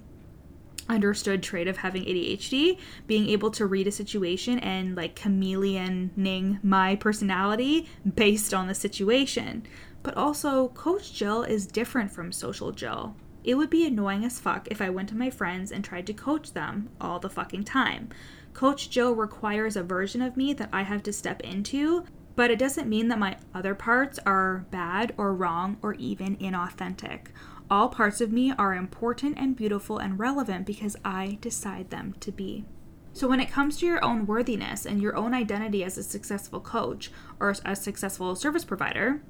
understood 0.88 1.44
trait 1.44 1.68
of 1.68 1.78
having 1.78 2.04
ADHD, 2.04 2.78
being 3.08 3.28
able 3.28 3.52
to 3.52 3.66
read 3.66 3.88
a 3.88 3.92
situation 3.92 4.58
and 4.60 4.96
like 4.96 5.20
chameleoning 5.20 6.64
my 6.64 6.96
personality 6.96 7.90
based 8.16 8.54
on 8.54 8.68
the 8.68 8.76
situation. 8.76 9.64
But 10.02 10.16
also, 10.16 10.70
Coach 10.70 11.12
Jill 11.12 11.44
is 11.44 11.68
different 11.68 12.12
from 12.12 12.32
Social 12.32 12.72
Jill. 12.72 13.18
It 13.48 13.56
would 13.56 13.70
be 13.70 13.88
annoying 13.88 14.26
as 14.26 14.42
fuck 14.42 14.68
if 14.70 14.82
I 14.82 14.90
went 14.90 15.08
to 15.08 15.16
my 15.16 15.30
friends 15.30 15.72
and 15.72 15.82
tried 15.82 16.06
to 16.08 16.14
coach 16.14 16.52
them 16.52 16.90
all 17.00 17.18
the 17.18 17.30
fucking 17.30 17.64
time. 17.64 18.10
Coach 18.54 18.90
Joe 18.90 19.14
requires 19.14 19.78
a 19.78 19.84
version 19.84 20.22
of 20.22 20.36
me 20.36 20.52
that 20.52 20.68
I 20.74 20.82
have 20.82 21.02
to 21.04 21.14
step 21.14 21.40
into, 21.40 22.04
but 22.36 22.52
it 22.52 22.60
doesn't 22.60 22.90
mean 22.90 23.08
that 23.08 23.20
my 23.20 23.38
other 23.56 23.74
parts 23.74 24.20
are 24.26 24.66
bad 24.70 25.14
or 25.16 25.34
wrong 25.34 25.78
or 25.82 25.94
even 25.94 26.36
inauthentic. 26.36 27.28
All 27.72 27.88
parts 27.88 28.20
of 28.20 28.34
me 28.34 28.52
are 28.52 28.76
important 28.76 29.38
and 29.38 29.56
beautiful 29.56 29.98
and 29.98 30.20
relevant 30.20 30.66
because 30.66 30.98
I 31.06 31.38
decide 31.40 31.90
them 31.90 32.16
to 32.20 32.34
be. 32.34 32.66
So, 33.14 33.30
when 33.30 33.40
it 33.40 33.50
comes 33.50 33.78
to 33.78 33.86
your 33.86 34.04
own 34.04 34.26
worthiness 34.26 34.86
and 34.86 35.02
your 35.02 35.16
own 35.16 35.34
identity 35.34 35.86
as 35.86 35.98
a 35.98 36.04
successful 36.04 36.60
coach 36.60 37.12
or 37.40 37.56
a 37.64 37.78
successful 37.78 38.36
service 38.36 38.66
provider, 38.66 39.22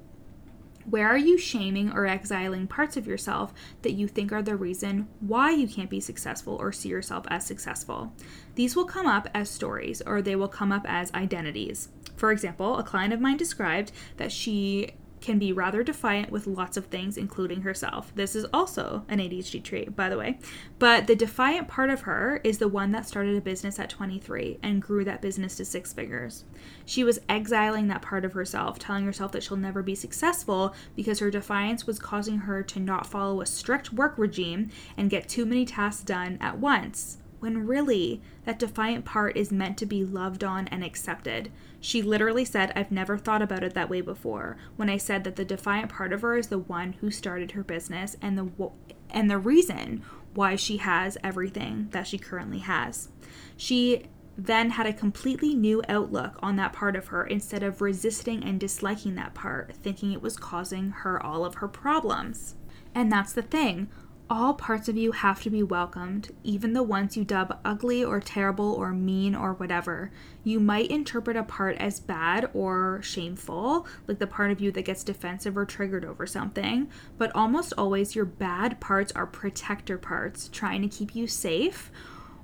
where 0.90 1.08
are 1.08 1.18
you 1.18 1.36
shaming 1.36 1.92
or 1.92 2.06
exiling 2.06 2.66
parts 2.66 2.96
of 2.96 3.06
yourself 3.06 3.52
that 3.82 3.92
you 3.92 4.08
think 4.08 4.32
are 4.32 4.42
the 4.42 4.56
reason 4.56 5.08
why 5.20 5.50
you 5.50 5.68
can't 5.68 5.90
be 5.90 6.00
successful 6.00 6.56
or 6.56 6.72
see 6.72 6.88
yourself 6.88 7.26
as 7.28 7.44
successful? 7.44 8.12
These 8.54 8.74
will 8.74 8.84
come 8.84 9.06
up 9.06 9.28
as 9.34 9.50
stories 9.50 10.00
or 10.02 10.22
they 10.22 10.36
will 10.36 10.48
come 10.48 10.72
up 10.72 10.86
as 10.88 11.12
identities. 11.12 11.88
For 12.16 12.32
example, 12.32 12.78
a 12.78 12.82
client 12.82 13.12
of 13.12 13.20
mine 13.20 13.36
described 13.36 13.92
that 14.16 14.32
she 14.32 14.92
can 15.28 15.38
be 15.38 15.52
rather 15.52 15.82
defiant 15.82 16.30
with 16.30 16.46
lots 16.46 16.78
of 16.78 16.86
things, 16.86 17.18
including 17.18 17.60
herself. 17.60 18.10
This 18.14 18.34
is 18.34 18.46
also 18.50 19.04
an 19.10 19.18
ADHD 19.18 19.62
trait, 19.62 19.94
by 19.94 20.08
the 20.08 20.16
way. 20.16 20.38
But 20.78 21.06
the 21.06 21.14
defiant 21.14 21.68
part 21.68 21.90
of 21.90 22.00
her 22.00 22.40
is 22.44 22.56
the 22.56 22.66
one 22.66 22.92
that 22.92 23.06
started 23.06 23.36
a 23.36 23.42
business 23.42 23.78
at 23.78 23.90
23 23.90 24.58
and 24.62 24.80
grew 24.80 25.04
that 25.04 25.20
business 25.20 25.58
to 25.58 25.66
six 25.66 25.92
figures. 25.92 26.46
She 26.86 27.04
was 27.04 27.20
exiling 27.28 27.88
that 27.88 28.00
part 28.00 28.24
of 28.24 28.32
herself, 28.32 28.78
telling 28.78 29.04
herself 29.04 29.32
that 29.32 29.42
she'll 29.42 29.58
never 29.58 29.82
be 29.82 29.94
successful 29.94 30.74
because 30.96 31.18
her 31.18 31.30
defiance 31.30 31.86
was 31.86 31.98
causing 31.98 32.38
her 32.38 32.62
to 32.62 32.80
not 32.80 33.06
follow 33.06 33.42
a 33.42 33.46
strict 33.46 33.92
work 33.92 34.16
regime 34.16 34.70
and 34.96 35.10
get 35.10 35.28
too 35.28 35.44
many 35.44 35.66
tasks 35.66 36.02
done 36.04 36.38
at 36.40 36.56
once 36.56 37.18
when 37.40 37.66
really 37.66 38.20
that 38.44 38.58
defiant 38.58 39.04
part 39.04 39.36
is 39.36 39.52
meant 39.52 39.78
to 39.78 39.86
be 39.86 40.04
loved 40.04 40.42
on 40.42 40.68
and 40.68 40.84
accepted. 40.84 41.50
She 41.80 42.02
literally 42.02 42.44
said, 42.44 42.72
I've 42.74 42.90
never 42.90 43.16
thought 43.16 43.42
about 43.42 43.62
it 43.62 43.74
that 43.74 43.90
way 43.90 44.00
before 44.00 44.56
when 44.76 44.90
I 44.90 44.96
said 44.96 45.24
that 45.24 45.36
the 45.36 45.44
defiant 45.44 45.90
part 45.90 46.12
of 46.12 46.22
her 46.22 46.36
is 46.36 46.48
the 46.48 46.58
one 46.58 46.94
who 46.94 47.10
started 47.10 47.52
her 47.52 47.62
business 47.62 48.16
and 48.20 48.36
the 48.36 48.70
and 49.10 49.30
the 49.30 49.38
reason 49.38 50.02
why 50.34 50.56
she 50.56 50.76
has 50.78 51.16
everything 51.24 51.88
that 51.92 52.06
she 52.06 52.18
currently 52.18 52.58
has. 52.58 53.08
She 53.56 54.04
then 54.36 54.70
had 54.70 54.86
a 54.86 54.92
completely 54.92 55.54
new 55.54 55.82
outlook 55.88 56.38
on 56.40 56.54
that 56.56 56.72
part 56.72 56.94
of 56.94 57.08
her 57.08 57.24
instead 57.24 57.64
of 57.64 57.80
resisting 57.80 58.44
and 58.44 58.60
disliking 58.60 59.16
that 59.16 59.34
part, 59.34 59.74
thinking 59.82 60.12
it 60.12 60.22
was 60.22 60.36
causing 60.36 60.90
her 60.90 61.20
all 61.20 61.44
of 61.44 61.56
her 61.56 61.66
problems. 61.66 62.54
And 62.94 63.10
that's 63.10 63.32
the 63.32 63.42
thing. 63.42 63.88
All 64.30 64.52
parts 64.52 64.90
of 64.90 64.96
you 64.98 65.12
have 65.12 65.42
to 65.44 65.50
be 65.50 65.62
welcomed, 65.62 66.34
even 66.44 66.74
the 66.74 66.82
ones 66.82 67.16
you 67.16 67.24
dub 67.24 67.58
ugly 67.64 68.04
or 68.04 68.20
terrible 68.20 68.74
or 68.74 68.92
mean 68.92 69.34
or 69.34 69.54
whatever. 69.54 70.10
You 70.44 70.60
might 70.60 70.90
interpret 70.90 71.34
a 71.34 71.42
part 71.42 71.78
as 71.78 71.98
bad 71.98 72.50
or 72.52 73.00
shameful, 73.02 73.86
like 74.06 74.18
the 74.18 74.26
part 74.26 74.50
of 74.50 74.60
you 74.60 74.70
that 74.72 74.84
gets 74.84 75.02
defensive 75.02 75.56
or 75.56 75.64
triggered 75.64 76.04
over 76.04 76.26
something, 76.26 76.90
but 77.16 77.34
almost 77.34 77.72
always 77.78 78.14
your 78.14 78.26
bad 78.26 78.80
parts 78.80 79.12
are 79.12 79.26
protector 79.26 79.96
parts, 79.96 80.50
trying 80.52 80.82
to 80.82 80.88
keep 80.88 81.16
you 81.16 81.26
safe 81.26 81.90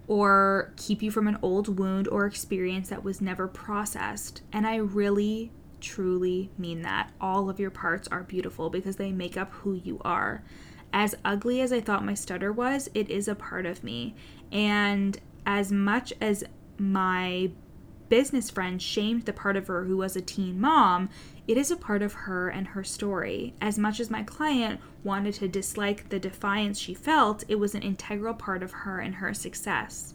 or 0.07 0.73
keep 0.77 1.03
you 1.03 1.11
from 1.11 1.29
an 1.29 1.39
old 1.43 1.79
wound 1.79 2.09
or 2.09 2.25
experience 2.25 2.89
that 2.89 3.05
was 3.05 3.21
never 3.21 3.47
processed. 3.47 4.41
And 4.55 4.67
I 4.67 4.77
really, 4.77 5.53
truly 5.83 6.51
mean 6.57 6.81
that. 6.81 7.11
All 7.21 7.51
of 7.51 7.61
your 7.61 7.71
parts 7.71 8.09
are 8.09 8.23
beautiful 8.23 8.71
because 8.71 8.97
they 8.97 9.13
make 9.13 9.37
up 9.37 9.53
who 9.53 9.75
you 9.75 10.01
are 10.03 10.43
as 10.95 11.17
ugly 11.25 11.61
as 11.61 11.73
I 11.73 11.81
thought 11.81 12.05
my 12.05 12.15
stutter 12.15 12.53
was, 12.53 12.89
it 12.95 13.11
is 13.11 13.27
a 13.27 13.35
part 13.35 13.67
of 13.67 13.83
me. 13.83 14.15
And 14.53 15.19
as 15.45 15.73
much 15.73 16.13
as 16.21 16.45
my 16.79 17.51
business 18.09 18.49
friend 18.49 18.81
shamed 18.81 19.25
the 19.25 19.33
part 19.33 19.57
of 19.57 19.67
her 19.67 19.85
who 19.85 19.97
was 19.97 20.15
a 20.15 20.23
teen 20.23 20.61
mom, 20.61 21.09
it 21.49 21.57
is 21.57 21.73
a 21.73 21.77
part 21.77 22.01
of 22.01 22.13
her 22.13 22.49
and 22.49 22.69
her 22.69 22.85
story. 22.85 23.55
As 23.61 23.77
much 23.77 23.99
as 23.99 24.09
my 24.09 24.23
client 24.23 24.81
wanted 25.03 25.35
to 25.35 25.49
dislike 25.49 26.11
the 26.11 26.21
defiance 26.21 26.79
she 26.79 26.95
felt, 26.95 27.43
it 27.49 27.57
was 27.57 27.75
an 27.75 27.83
integral 27.83 28.35
part 28.35 28.63
of 28.63 28.71
her 28.71 29.01
and 29.01 29.17
her 29.17 29.35
success. 29.35 30.15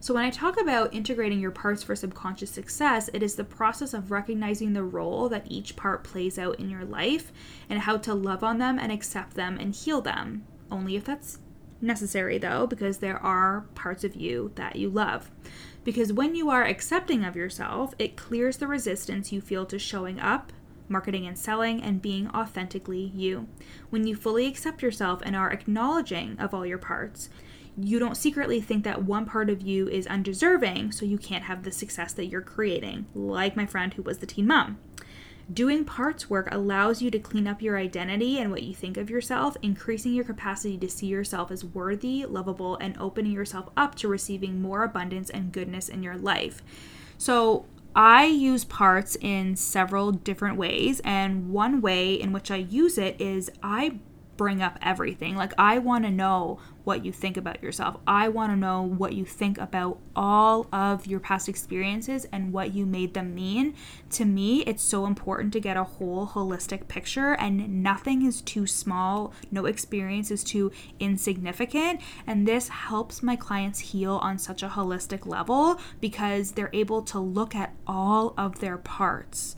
So, 0.00 0.14
when 0.14 0.24
I 0.24 0.30
talk 0.30 0.60
about 0.60 0.94
integrating 0.94 1.40
your 1.40 1.50
parts 1.50 1.82
for 1.82 1.96
subconscious 1.96 2.50
success, 2.50 3.10
it 3.12 3.22
is 3.22 3.34
the 3.34 3.42
process 3.42 3.92
of 3.92 4.12
recognizing 4.12 4.72
the 4.72 4.84
role 4.84 5.28
that 5.28 5.50
each 5.50 5.74
part 5.74 6.04
plays 6.04 6.38
out 6.38 6.60
in 6.60 6.70
your 6.70 6.84
life 6.84 7.32
and 7.68 7.80
how 7.80 7.96
to 7.98 8.14
love 8.14 8.44
on 8.44 8.58
them 8.58 8.78
and 8.78 8.92
accept 8.92 9.34
them 9.34 9.58
and 9.58 9.74
heal 9.74 10.00
them. 10.00 10.44
Only 10.70 10.94
if 10.94 11.04
that's 11.04 11.40
necessary, 11.80 12.38
though, 12.38 12.66
because 12.66 12.98
there 12.98 13.18
are 13.18 13.66
parts 13.74 14.04
of 14.04 14.14
you 14.14 14.52
that 14.54 14.76
you 14.76 14.88
love. 14.88 15.32
Because 15.82 16.12
when 16.12 16.36
you 16.36 16.48
are 16.48 16.64
accepting 16.64 17.24
of 17.24 17.34
yourself, 17.34 17.92
it 17.98 18.16
clears 18.16 18.58
the 18.58 18.68
resistance 18.68 19.32
you 19.32 19.40
feel 19.40 19.66
to 19.66 19.78
showing 19.80 20.20
up 20.20 20.52
marketing 20.88 21.26
and 21.26 21.38
selling, 21.38 21.82
and 21.82 22.02
being 22.02 22.28
authentically 22.30 23.12
you. 23.14 23.46
When 23.90 24.06
you 24.06 24.16
fully 24.16 24.46
accept 24.46 24.82
yourself 24.82 25.20
and 25.24 25.36
are 25.36 25.52
acknowledging 25.52 26.38
of 26.38 26.54
all 26.54 26.66
your 26.66 26.78
parts, 26.78 27.28
you 27.80 27.98
don't 27.98 28.16
secretly 28.16 28.60
think 28.60 28.84
that 28.84 29.04
one 29.04 29.24
part 29.24 29.50
of 29.50 29.62
you 29.62 29.88
is 29.88 30.06
undeserving, 30.06 30.92
so 30.92 31.04
you 31.04 31.18
can't 31.18 31.44
have 31.44 31.62
the 31.62 31.72
success 31.72 32.12
that 32.14 32.26
you're 32.26 32.40
creating, 32.40 33.06
like 33.14 33.56
my 33.56 33.66
friend 33.66 33.94
who 33.94 34.02
was 34.02 34.18
the 34.18 34.26
teen 34.26 34.46
mom. 34.46 34.78
Doing 35.52 35.84
parts 35.86 36.28
work 36.28 36.48
allows 36.50 37.00
you 37.00 37.10
to 37.10 37.18
clean 37.18 37.46
up 37.46 37.62
your 37.62 37.78
identity 37.78 38.38
and 38.38 38.50
what 38.50 38.62
you 38.62 38.74
think 38.74 38.98
of 38.98 39.08
yourself, 39.08 39.56
increasing 39.62 40.12
your 40.12 40.24
capacity 40.24 40.76
to 40.76 40.90
see 40.90 41.06
yourself 41.06 41.50
as 41.50 41.64
worthy, 41.64 42.26
lovable, 42.26 42.76
and 42.76 42.98
opening 42.98 43.32
yourself 43.32 43.70
up 43.74 43.94
to 43.96 44.08
receiving 44.08 44.60
more 44.60 44.84
abundance 44.84 45.30
and 45.30 45.52
goodness 45.52 45.88
in 45.88 46.02
your 46.02 46.18
life. 46.18 46.62
So, 47.16 47.64
I 47.96 48.26
use 48.26 48.64
parts 48.64 49.16
in 49.20 49.56
several 49.56 50.12
different 50.12 50.56
ways, 50.56 51.00
and 51.00 51.50
one 51.50 51.80
way 51.80 52.14
in 52.14 52.32
which 52.32 52.50
I 52.50 52.56
use 52.56 52.98
it 52.98 53.18
is 53.18 53.50
I 53.62 53.98
bring 54.38 54.62
up 54.62 54.78
everything. 54.80 55.36
Like, 55.36 55.52
I 55.58 55.76
want 55.76 56.04
to 56.04 56.10
know 56.10 56.58
what 56.84 57.04
you 57.04 57.12
think 57.12 57.36
about 57.36 57.62
yourself. 57.62 57.98
I 58.06 58.30
want 58.30 58.50
to 58.50 58.56
know 58.56 58.80
what 58.80 59.12
you 59.12 59.26
think 59.26 59.58
about 59.58 59.98
all 60.16 60.66
of 60.72 61.06
your 61.06 61.20
past 61.20 61.46
experiences 61.46 62.26
and 62.32 62.50
what 62.50 62.72
you 62.72 62.86
made 62.86 63.12
them 63.12 63.34
mean. 63.34 63.74
To 64.12 64.24
me, 64.24 64.62
it's 64.62 64.82
so 64.82 65.04
important 65.04 65.52
to 65.52 65.60
get 65.60 65.76
a 65.76 65.84
whole 65.84 66.28
holistic 66.28 66.88
picture, 66.88 67.32
and 67.34 67.82
nothing 67.82 68.24
is 68.24 68.40
too 68.40 68.66
small, 68.66 69.34
no 69.50 69.66
experience 69.66 70.30
is 70.30 70.42
too 70.42 70.72
insignificant. 70.98 72.00
And 72.26 72.48
this 72.48 72.68
helps 72.68 73.22
my 73.22 73.36
clients 73.36 73.80
heal 73.80 74.14
on 74.22 74.38
such 74.38 74.62
a 74.62 74.68
holistic 74.68 75.26
level 75.26 75.78
because 76.00 76.52
they're 76.52 76.70
able 76.72 77.02
to 77.02 77.18
look 77.18 77.54
at 77.54 77.74
all 77.86 78.32
of 78.38 78.60
their 78.60 78.78
parts 78.78 79.56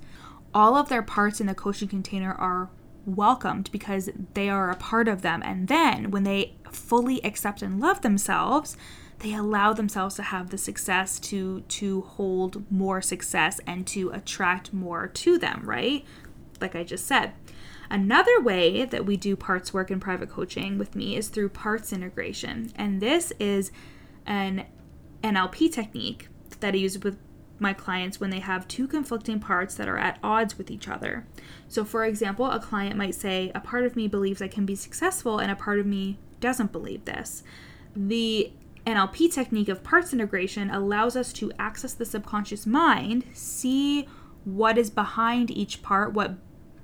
all 0.53 0.77
of 0.77 0.89
their 0.89 1.03
parts 1.03 1.41
in 1.41 1.47
the 1.47 1.55
coaching 1.55 1.87
container 1.87 2.33
are 2.33 2.71
welcomed 3.17 3.71
because 3.73 4.11
they 4.35 4.49
are 4.49 4.71
a 4.71 4.77
part 4.77 5.09
of 5.09 5.23
them. 5.23 5.43
And 5.45 5.69
then 5.69 6.11
when 6.11 6.25
they 6.25 6.57
fully 6.71 7.23
accept 7.25 7.63
and 7.63 7.81
love 7.81 8.03
themselves, 8.03 8.77
they 9.21 9.35
allow 9.35 9.73
themselves 9.73 10.15
to 10.17 10.23
have 10.23 10.51
the 10.51 10.59
success 10.59 11.19
to 11.21 11.61
to 11.61 12.03
hold 12.03 12.71
more 12.71 13.03
success 13.03 13.61
and 13.67 13.87
to 13.89 14.11
attract 14.11 14.73
more 14.73 15.07
to 15.09 15.39
them, 15.39 15.63
right? 15.65 16.05
Like 16.61 16.75
I 16.75 16.85
just 16.85 17.07
said. 17.07 17.33
Another 17.93 18.41
way 18.41 18.85
that 18.85 19.05
we 19.05 19.17
do 19.17 19.35
parts 19.35 19.75
work 19.75 19.91
in 19.91 19.99
private 19.99 20.31
coaching 20.31 20.79
with 20.79 20.95
me 20.95 21.17
is 21.17 21.29
through 21.29 21.49
parts 21.49 21.93
integration. 21.93 22.71
And 22.77 23.01
this 23.01 23.33
is 23.41 23.73
an 24.27 24.65
NLP 25.25 25.73
technique 25.73 26.29
that 26.61 26.75
I 26.75 26.77
use 26.77 26.99
with 27.01 27.19
my 27.61 27.73
clients 27.73 28.21
when 28.21 28.31
they 28.31 28.41
have 28.41 28.69
two 28.69 28.87
conflicting 28.87 29.41
parts 29.41 29.75
that 29.75 29.89
are 29.89 29.99
at 29.99 30.19
odds 30.23 30.57
with 30.57 30.71
each 30.71 30.89
other. 30.89 31.27
So, 31.69 31.85
for 31.85 32.05
example, 32.05 32.51
a 32.51 32.61
client 32.61 32.97
might 32.97 33.15
say, 33.15 33.53
A 33.55 33.61
part 33.61 33.85
of 33.85 33.97
me 33.97 34.09
believes 34.09 34.43
I 34.43 34.49
can 34.49 34.67
be 34.67 34.75
successful, 34.75 35.39
and 35.39 35.51
a 35.51 35.57
part 35.57 35.79
of 35.79 35.87
me 35.87 36.19
doesn't 36.41 36.73
believe 36.73 37.05
this. 37.05 37.43
The 37.95 38.53
NLP 38.87 39.33
technique 39.33 39.69
of 39.69 39.85
parts 39.85 40.13
integration 40.13 40.71
allows 40.71 41.17
us 41.17 41.33
to 41.35 41.53
access 41.59 41.93
the 41.93 42.07
subconscious 42.07 42.67
mind, 42.67 43.25
see 43.33 44.09
what 44.45 44.79
is 44.79 44.91
behind 44.91 45.51
each 45.51 45.83
part, 45.83 46.13
what 46.13 46.39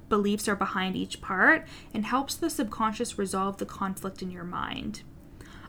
beliefs 0.08 0.46
are 0.46 0.56
behind 0.56 0.94
each 0.94 1.20
part, 1.20 1.66
and 1.92 2.04
helps 2.04 2.34
the 2.34 2.50
subconscious 2.50 3.18
resolve 3.18 3.56
the 3.56 3.66
conflict 3.66 4.22
in 4.22 4.30
your 4.30 4.44
mind. 4.44 5.02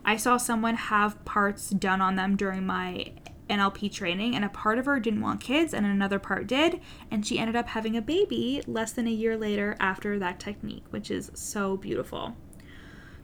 I 0.05 0.15
saw 0.17 0.37
someone 0.37 0.75
have 0.75 1.23
parts 1.25 1.69
done 1.69 2.01
on 2.01 2.15
them 2.15 2.35
during 2.35 2.65
my 2.65 3.11
NLP 3.49 3.91
training, 3.91 4.35
and 4.35 4.45
a 4.45 4.49
part 4.49 4.77
of 4.77 4.85
her 4.85 4.99
didn't 4.99 5.21
want 5.21 5.41
kids, 5.41 5.73
and 5.73 5.85
another 5.85 6.19
part 6.19 6.47
did. 6.47 6.79
And 7.09 7.25
she 7.25 7.39
ended 7.39 7.55
up 7.55 7.69
having 7.69 7.95
a 7.95 8.01
baby 8.01 8.61
less 8.67 8.91
than 8.91 9.07
a 9.07 9.11
year 9.11 9.37
later 9.37 9.75
after 9.79 10.19
that 10.19 10.39
technique, 10.39 10.85
which 10.89 11.11
is 11.11 11.31
so 11.33 11.77
beautiful. 11.77 12.35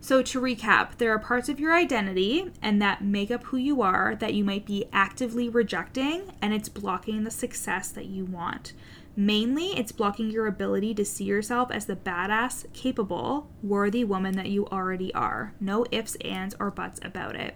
So, 0.03 0.21
to 0.21 0.41
recap, 0.41 0.97
there 0.97 1.13
are 1.13 1.19
parts 1.19 1.47
of 1.47 1.61
your 1.61 1.73
identity 1.73 2.51
and 2.61 2.81
that 2.81 3.01
make 3.01 3.31
up 3.31 3.45
who 3.45 3.57
you 3.57 3.81
are 3.81 4.15
that 4.15 4.33
you 4.33 4.43
might 4.43 4.65
be 4.65 4.83
actively 4.91 5.47
rejecting, 5.47 6.33
and 6.41 6.53
it's 6.53 6.67
blocking 6.67 7.23
the 7.23 7.31
success 7.31 7.87
that 7.91 8.07
you 8.07 8.25
want. 8.25 8.73
Mainly, 9.15 9.77
it's 9.77 9.91
blocking 9.93 10.29
your 10.29 10.47
ability 10.47 10.93
to 10.95 11.05
see 11.05 11.23
yourself 11.23 11.71
as 11.71 11.85
the 11.85 11.95
badass, 11.95 12.65
capable, 12.73 13.47
worthy 13.61 14.03
woman 14.03 14.35
that 14.35 14.49
you 14.49 14.65
already 14.67 15.13
are. 15.13 15.53
No 15.61 15.85
ifs, 15.91 16.15
ands, 16.15 16.55
or 16.59 16.69
buts 16.69 16.99
about 17.01 17.37
it. 17.37 17.55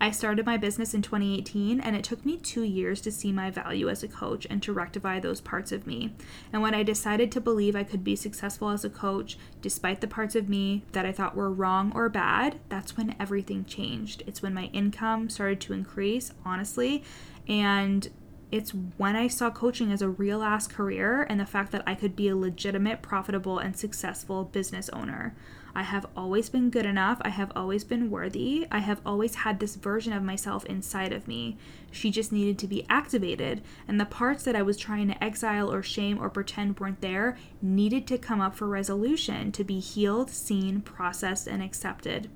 I 0.00 0.10
started 0.10 0.44
my 0.44 0.56
business 0.56 0.92
in 0.92 1.02
2018, 1.02 1.80
and 1.80 1.96
it 1.96 2.04
took 2.04 2.24
me 2.26 2.36
two 2.36 2.62
years 2.62 3.00
to 3.02 3.12
see 3.12 3.32
my 3.32 3.50
value 3.50 3.88
as 3.88 4.02
a 4.02 4.08
coach 4.08 4.46
and 4.50 4.62
to 4.62 4.72
rectify 4.72 5.20
those 5.20 5.40
parts 5.40 5.72
of 5.72 5.86
me. 5.86 6.14
And 6.52 6.62
when 6.62 6.74
I 6.74 6.82
decided 6.82 7.30
to 7.32 7.40
believe 7.40 7.74
I 7.74 7.84
could 7.84 8.04
be 8.04 8.16
successful 8.16 8.70
as 8.70 8.84
a 8.84 8.90
coach, 8.90 9.38
despite 9.62 10.00
the 10.00 10.06
parts 10.06 10.34
of 10.34 10.48
me 10.48 10.82
that 10.92 11.06
I 11.06 11.12
thought 11.12 11.36
were 11.36 11.50
wrong 11.50 11.92
or 11.94 12.08
bad, 12.08 12.58
that's 12.68 12.96
when 12.96 13.14
everything 13.18 13.64
changed. 13.64 14.22
It's 14.26 14.42
when 14.42 14.54
my 14.54 14.64
income 14.72 15.30
started 15.30 15.60
to 15.62 15.72
increase, 15.72 16.32
honestly, 16.44 17.02
and 17.48 18.08
it's 18.50 18.70
when 18.70 19.16
I 19.16 19.26
saw 19.28 19.50
coaching 19.50 19.90
as 19.90 20.02
a 20.02 20.08
real 20.08 20.42
ass 20.42 20.66
career 20.66 21.26
and 21.28 21.40
the 21.40 21.46
fact 21.46 21.72
that 21.72 21.82
I 21.86 21.94
could 21.94 22.14
be 22.14 22.28
a 22.28 22.36
legitimate, 22.36 23.02
profitable, 23.02 23.58
and 23.58 23.76
successful 23.76 24.44
business 24.44 24.88
owner. 24.90 25.34
I 25.76 25.82
have 25.82 26.06
always 26.16 26.48
been 26.48 26.70
good 26.70 26.86
enough. 26.86 27.20
I 27.22 27.30
have 27.30 27.50
always 27.56 27.82
been 27.82 28.10
worthy. 28.10 28.66
I 28.70 28.78
have 28.78 29.00
always 29.04 29.34
had 29.36 29.58
this 29.58 29.74
version 29.74 30.12
of 30.12 30.22
myself 30.22 30.64
inside 30.66 31.12
of 31.12 31.26
me. 31.26 31.56
She 31.90 32.10
just 32.10 32.32
needed 32.32 32.58
to 32.58 32.66
be 32.66 32.86
activated, 32.88 33.62
and 33.88 34.00
the 34.00 34.04
parts 34.04 34.44
that 34.44 34.56
I 34.56 34.62
was 34.62 34.76
trying 34.76 35.08
to 35.08 35.24
exile 35.24 35.72
or 35.72 35.82
shame 35.82 36.18
or 36.20 36.30
pretend 36.30 36.78
weren't 36.78 37.00
there 37.00 37.36
needed 37.60 38.06
to 38.08 38.18
come 38.18 38.40
up 38.40 38.54
for 38.54 38.68
resolution 38.68 39.52
to 39.52 39.64
be 39.64 39.80
healed, 39.80 40.30
seen, 40.30 40.80
processed, 40.80 41.46
and 41.46 41.62
accepted 41.62 42.28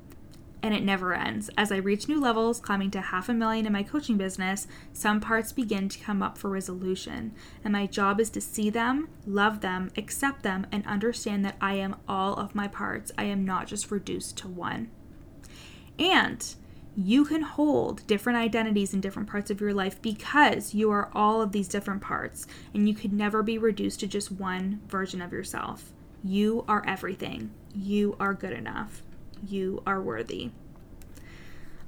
and 0.63 0.75
it 0.75 0.83
never 0.83 1.15
ends. 1.15 1.51
As 1.57 1.71
I 1.71 1.77
reach 1.77 2.09
new 2.09 2.21
levels, 2.21 2.61
climbing 2.61 2.91
to 2.93 3.01
half 3.01 3.29
a 3.29 3.35
million 3.35 3.67
in 3.67 3.73
my 3.73 3.83
coaching 3.83 4.17
business, 4.17 4.67
some 4.93 5.21
parts 5.21 5.53
begin 5.53 5.89
to 5.89 5.99
come 5.99 6.23
up 6.23 6.37
for 6.37 6.51
resolution. 6.51 7.33
And 7.65 7.73
my 7.73 7.87
job 7.87 8.21
is 8.21 8.31
to 8.31 8.41
see 8.41 8.71
them, 8.71 9.09
love 9.27 9.61
them, 9.61 9.91
accept 9.97 10.43
them, 10.43 10.67
and 10.73 10.87
understand 10.87 11.45
that 11.45 11.57
I 11.61 11.75
am 11.75 11.97
all 12.09 12.35
of 12.35 12.55
my 12.55 12.69
parts. 12.69 13.13
I 13.17 13.25
am 13.25 13.45
not 13.45 13.67
just 13.67 13.91
reduced 13.91 14.37
to 14.39 14.49
one. 14.49 14.91
And 15.99 16.55
you 16.97 17.25
can 17.25 17.43
hold 17.43 18.05
different 18.09 18.39
identities 18.39 18.93
in 18.93 19.01
different 19.01 19.29
parts 19.29 19.53
of 19.53 19.61
your 19.61 19.73
life 19.73 20.03
because 20.03 20.75
you 20.75 20.91
are 20.91 21.11
all 21.13 21.41
of 21.41 21.53
these 21.53 21.69
different 21.69 22.03
parts 22.03 22.45
and 22.75 22.89
you 22.89 22.95
could 22.95 23.13
never 23.13 23.41
be 23.43 23.57
reduced 23.57 24.01
to 24.01 24.09
just 24.09 24.33
one 24.33 24.81
version 24.89 25.23
of 25.23 25.33
yourself. 25.33 25.93
You 26.25 26.65
are 26.67 26.85
everything. 26.87 27.53
You 27.73 28.17
are 28.19 28.35
good 28.35 28.53
enough. 28.53 29.03
You 29.47 29.83
are 29.87 30.01
worthy. 30.01 30.51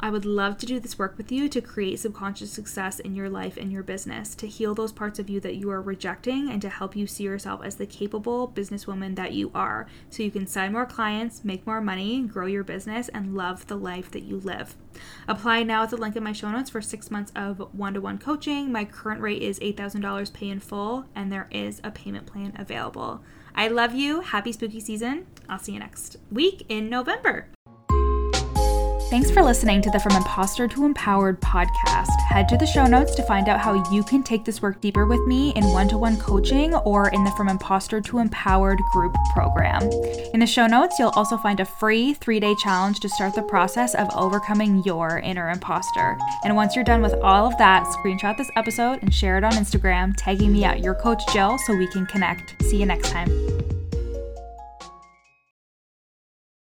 I 0.02 0.08
would 0.08 0.24
love 0.24 0.56
to 0.58 0.66
do 0.66 0.80
this 0.80 0.98
work 0.98 1.18
with 1.18 1.30
you 1.30 1.46
to 1.50 1.60
create 1.60 2.00
subconscious 2.00 2.50
success 2.50 3.00
in 3.00 3.14
your 3.14 3.28
life 3.28 3.58
and 3.58 3.70
your 3.70 3.82
business, 3.82 4.34
to 4.36 4.46
heal 4.46 4.74
those 4.74 4.92
parts 4.92 5.18
of 5.18 5.28
you 5.28 5.40
that 5.40 5.56
you 5.56 5.70
are 5.70 5.82
rejecting, 5.82 6.50
and 6.50 6.62
to 6.62 6.70
help 6.70 6.96
you 6.96 7.06
see 7.06 7.24
yourself 7.24 7.60
as 7.62 7.74
the 7.74 7.84
capable 7.84 8.48
businesswoman 8.48 9.14
that 9.16 9.34
you 9.34 9.50
are 9.54 9.86
so 10.08 10.22
you 10.22 10.30
can 10.30 10.46
sign 10.46 10.72
more 10.72 10.86
clients, 10.86 11.44
make 11.44 11.66
more 11.66 11.82
money, 11.82 12.22
grow 12.22 12.46
your 12.46 12.64
business, 12.64 13.10
and 13.10 13.36
love 13.36 13.66
the 13.66 13.76
life 13.76 14.10
that 14.12 14.22
you 14.22 14.40
live. 14.40 14.74
Apply 15.28 15.62
now 15.62 15.82
at 15.82 15.90
the 15.90 15.98
link 15.98 16.16
in 16.16 16.24
my 16.24 16.32
show 16.32 16.50
notes 16.50 16.70
for 16.70 16.80
six 16.80 17.10
months 17.10 17.30
of 17.36 17.58
one 17.74 17.92
to 17.92 18.00
one 18.00 18.16
coaching. 18.16 18.72
My 18.72 18.86
current 18.86 19.20
rate 19.20 19.42
is 19.42 19.60
$8,000 19.60 20.32
pay 20.32 20.48
in 20.48 20.60
full, 20.60 21.04
and 21.14 21.30
there 21.30 21.46
is 21.50 21.78
a 21.84 21.90
payment 21.90 22.24
plan 22.24 22.54
available. 22.58 23.20
I 23.54 23.68
love 23.68 23.94
you. 23.94 24.22
Happy 24.22 24.52
spooky 24.52 24.80
season. 24.80 25.26
I'll 25.50 25.58
see 25.58 25.72
you 25.72 25.80
next 25.80 26.16
week 26.30 26.64
in 26.68 26.88
November. 26.88 27.48
Thanks 29.10 29.28
for 29.28 29.42
listening 29.42 29.82
to 29.82 29.90
the 29.90 29.98
From 29.98 30.14
Imposter 30.14 30.68
to 30.68 30.84
Empowered 30.84 31.40
podcast. 31.40 32.16
Head 32.28 32.48
to 32.48 32.56
the 32.56 32.64
show 32.64 32.86
notes 32.86 33.16
to 33.16 33.24
find 33.24 33.48
out 33.48 33.58
how 33.58 33.90
you 33.90 34.04
can 34.04 34.22
take 34.22 34.44
this 34.44 34.62
work 34.62 34.80
deeper 34.80 35.04
with 35.04 35.18
me 35.26 35.52
in 35.56 35.64
one 35.72 35.88
to 35.88 35.98
one 35.98 36.16
coaching 36.16 36.76
or 36.76 37.08
in 37.08 37.24
the 37.24 37.32
From 37.32 37.48
Imposter 37.48 38.00
to 38.02 38.18
Empowered 38.18 38.78
group 38.92 39.12
program. 39.34 39.82
In 40.32 40.38
the 40.38 40.46
show 40.46 40.68
notes, 40.68 41.00
you'll 41.00 41.08
also 41.16 41.36
find 41.36 41.58
a 41.58 41.64
free 41.64 42.14
three 42.14 42.38
day 42.38 42.54
challenge 42.62 43.00
to 43.00 43.08
start 43.08 43.34
the 43.34 43.42
process 43.42 43.96
of 43.96 44.06
overcoming 44.14 44.80
your 44.84 45.18
inner 45.18 45.50
imposter. 45.50 46.16
And 46.44 46.54
once 46.54 46.76
you're 46.76 46.84
done 46.84 47.02
with 47.02 47.14
all 47.14 47.48
of 47.48 47.58
that, 47.58 47.86
screenshot 47.86 48.36
this 48.36 48.50
episode 48.54 49.02
and 49.02 49.12
share 49.12 49.38
it 49.38 49.42
on 49.42 49.54
Instagram, 49.54 50.14
tagging 50.16 50.52
me 50.52 50.62
at 50.62 50.84
your 50.84 50.94
coach 50.94 51.20
Jill 51.32 51.58
so 51.58 51.76
we 51.76 51.88
can 51.88 52.06
connect. 52.06 52.62
See 52.62 52.76
you 52.76 52.86
next 52.86 53.10
time. 53.10 53.79